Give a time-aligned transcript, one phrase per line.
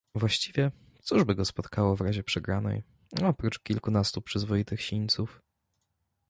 [0.15, 0.71] "Właściwie,
[1.01, 2.83] cóż by go spotkało, w razie przegranej,
[3.25, 5.41] oprócz kilkunastu przyzwoitych sińców?"